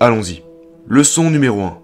[0.00, 0.42] allons-y.
[0.88, 1.78] Leçon numéro 1.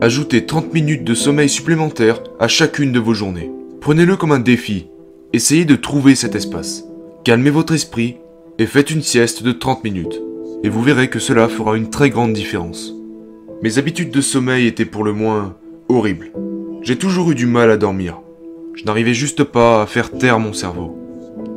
[0.00, 3.50] Ajoutez 30 minutes de sommeil supplémentaire à chacune de vos journées.
[3.80, 4.86] Prenez-le comme un défi.
[5.32, 6.84] Essayez de trouver cet espace.
[7.24, 8.16] Calmez votre esprit
[8.58, 10.20] et faites une sieste de 30 minutes.
[10.62, 12.92] Et vous verrez que cela fera une très grande différence.
[13.62, 15.56] Mes habitudes de sommeil étaient pour le moins
[15.88, 16.32] horribles.
[16.82, 18.20] J'ai toujours eu du mal à dormir.
[18.74, 20.98] Je n'arrivais juste pas à faire taire mon cerveau.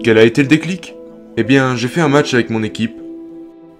[0.04, 0.95] Quel a été le déclic?
[1.38, 2.95] Eh bien, j'ai fait un match avec mon équipe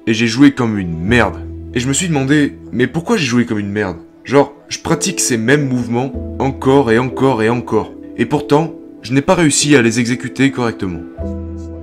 [0.08, 1.47] et j'ai joué comme une merde.
[1.78, 3.98] Et je me suis demandé, mais pourquoi j'ai joué comme une merde?
[4.24, 7.94] Genre, je pratique ces mêmes mouvements encore et encore et encore.
[8.18, 8.74] Et pourtant,
[9.04, 11.02] je n'ai pas réussi à les exécuter correctement.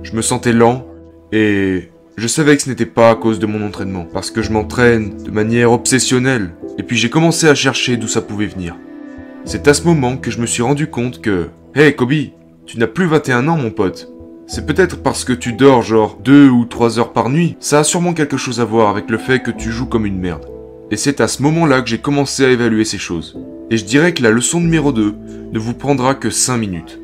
[0.03, 0.85] Je me sentais lent
[1.31, 4.51] et je savais que ce n'était pas à cause de mon entraînement, parce que je
[4.51, 6.49] m'entraîne de manière obsessionnelle.
[6.77, 8.75] Et puis j'ai commencé à chercher d'où ça pouvait venir.
[9.45, 12.33] C'est à ce moment que je me suis rendu compte que, hey Kobe,
[12.65, 14.11] tu n'as plus 21 ans mon pote.
[14.47, 17.83] C'est peut-être parce que tu dors genre 2 ou 3 heures par nuit, ça a
[17.83, 20.45] sûrement quelque chose à voir avec le fait que tu joues comme une merde.
[20.91, 23.39] Et c'est à ce moment-là que j'ai commencé à évaluer ces choses.
[23.71, 25.15] Et je dirais que la leçon numéro 2
[25.51, 26.99] ne vous prendra que 5 minutes.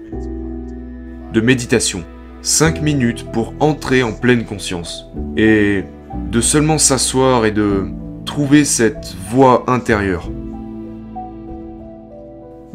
[1.33, 2.03] De méditation.
[2.43, 5.07] 5 minutes pour entrer en pleine conscience.
[5.35, 5.83] Et
[6.31, 7.87] de seulement s'asseoir et de
[8.23, 10.29] trouver cette voix intérieure.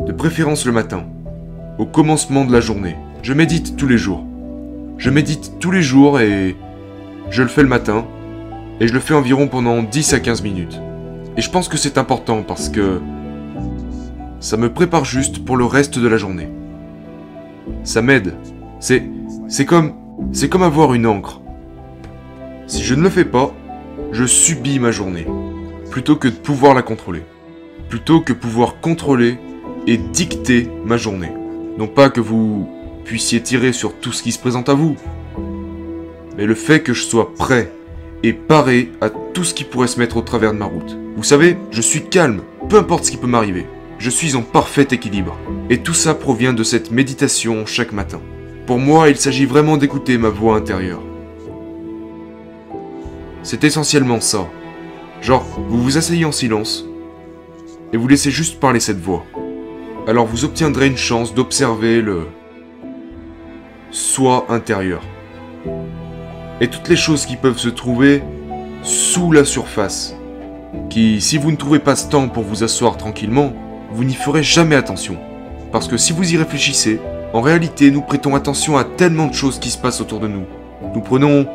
[0.05, 1.05] De préférence le matin,
[1.79, 2.97] au commencement de la journée.
[3.23, 4.25] Je médite tous les jours.
[4.99, 6.57] Je médite tous les jours et
[7.31, 8.07] je le fais le matin
[8.81, 10.81] et je le fais environ pendant 10 à 15 minutes.
[11.37, 13.01] Et je pense que c'est important parce que
[14.41, 16.49] ça me prépare juste pour le reste de la journée.
[17.85, 18.35] Ça m'aide.
[18.81, 19.03] C'est
[19.67, 19.95] comme
[20.51, 21.41] comme avoir une encre.
[22.67, 23.55] Si je ne le fais pas,
[24.13, 25.27] je subis ma journée
[25.91, 27.23] plutôt que de pouvoir la contrôler.
[27.89, 29.39] Plutôt que pouvoir contrôler
[29.87, 31.33] et dicter ma journée.
[31.79, 32.69] Non pas que vous
[33.07, 34.97] puissiez tirer sur tout ce qui se présente à vous,
[36.37, 37.73] mais le fait que je sois prêt
[38.25, 40.99] et paré à tout ce qui pourrait se mettre au travers de ma route.
[41.17, 43.67] Vous savez, je suis calme, peu importe ce qui peut m'arriver.
[43.99, 45.39] Je suis en parfait équilibre.
[45.71, 48.21] Et tout ça provient de cette méditation chaque matin.
[48.67, 51.03] Pour moi, il s'agit vraiment d'écouter ma voix intérieure.
[53.45, 54.49] C'est essentiellement ça.
[55.23, 56.85] Genre, vous vous asseyez en silence
[57.93, 59.25] et vous laissez juste parler cette voix.
[60.09, 62.27] Alors vous obtiendrez une chance d'observer le
[63.91, 65.03] soi intérieur.
[66.61, 68.23] Et toutes les choses qui peuvent se trouver
[68.83, 70.17] sous la surface
[70.91, 73.53] qui, si vous ne trouvez pas ce temps pour vous asseoir tranquillement,
[73.93, 75.17] vous n'y ferez jamais attention.
[75.73, 77.01] Parce que si vous y réfléchissez,
[77.33, 80.45] en réalité, nous prêtons attention à tellement de choses qui se passent autour de nous.
[80.95, 81.47] Nous prenons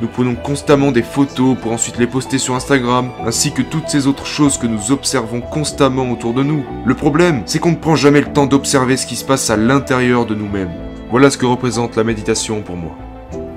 [0.00, 4.06] nous prenons constamment des photos pour ensuite les poster sur Instagram, ainsi que toutes ces
[4.06, 6.64] autres choses que nous observons constamment autour de nous.
[6.84, 9.56] Le problème, c'est qu'on ne prend jamais le temps d'observer ce qui se passe à
[9.56, 10.70] l'intérieur de nous-mêmes.
[11.10, 12.96] Voilà ce que représente la méditation pour moi.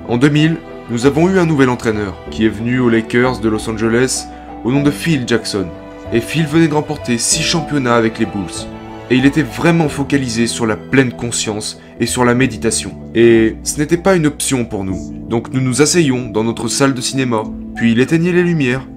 [0.08, 0.56] En 2000,
[0.90, 4.26] nous avons eu un nouvel entraîneur qui est venu aux Lakers de Los Angeles
[4.64, 5.66] au nom de Phil Jackson.
[6.12, 8.66] Et Phil venait de remporter 6 championnats avec les Bulls.
[9.10, 12.98] Et il était vraiment focalisé sur la pleine conscience et sur la méditation.
[13.14, 15.14] Et ce n'était pas une option pour nous.
[15.28, 17.44] Donc nous nous asseyions dans notre salle de cinéma,
[17.76, 18.88] puis il éteignait les lumières,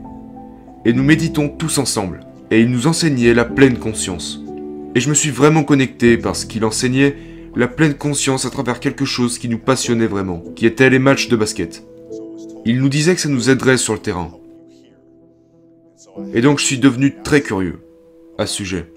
[0.85, 2.21] et nous méditons tous ensemble.
[2.49, 4.41] Et il nous enseignait la pleine conscience.
[4.95, 7.15] Et je me suis vraiment connecté parce qu'il enseignait
[7.55, 11.27] la pleine conscience à travers quelque chose qui nous passionnait vraiment, qui était les matchs
[11.29, 11.83] de basket.
[12.65, 14.31] Il nous disait que ça nous aiderait sur le terrain,
[16.33, 17.81] et donc je suis devenu très curieux
[18.39, 18.94] à ce sujet.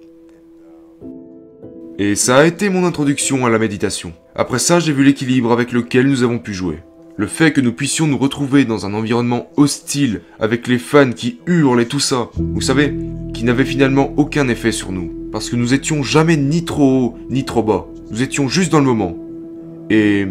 [2.00, 4.12] Et ça a été mon introduction à la méditation.
[4.36, 6.78] Après ça, j'ai vu l'équilibre avec lequel nous avons pu jouer.
[7.16, 11.41] Le fait que nous puissions nous retrouver dans un environnement hostile avec les fans qui
[11.48, 12.94] hurlent et tout ça, vous savez,
[13.34, 15.12] qui n'avait finalement aucun effet sur nous.
[15.32, 17.88] Parce que nous étions jamais ni trop haut ni trop bas.
[18.12, 19.16] Nous étions juste dans le moment.
[19.91, 20.25] Et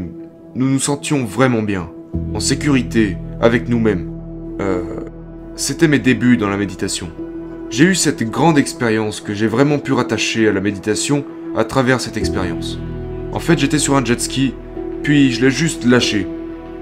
[0.55, 1.89] nous nous sentions vraiment bien,
[2.33, 4.09] en sécurité, avec nous-mêmes.
[4.61, 4.83] Euh,
[5.57, 7.09] c'était mes débuts dans la méditation.
[7.69, 11.25] J'ai eu cette grande expérience que j'ai vraiment pu rattacher à la méditation
[11.57, 12.77] à travers cette expérience.
[13.33, 14.53] En fait, j'étais sur un jet ski,
[15.03, 16.27] puis je l'ai juste lâché.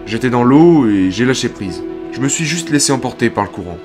[0.06, 1.81] J'étais dans l'eau et j'ai lâché prise.
[2.12, 3.77] Je me suis juste laissé emporter par le courant.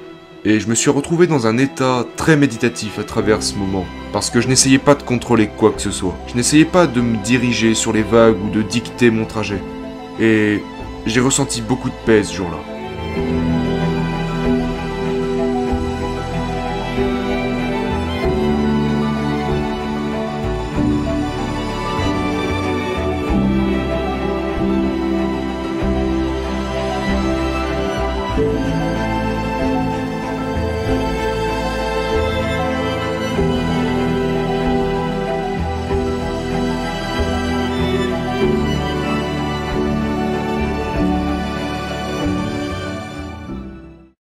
[0.45, 4.31] Et je me suis retrouvé dans un état très méditatif à travers ce moment, parce
[4.31, 6.17] que je n'essayais pas de contrôler quoi que ce soit.
[6.29, 9.61] Je n'essayais pas de me diriger sur les vagues ou de dicter mon trajet.
[10.19, 10.61] Et
[11.07, 12.59] j'ai ressenti beaucoup de paix ce jour-là.